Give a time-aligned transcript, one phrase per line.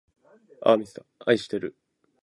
[0.63, 1.75] あいしてる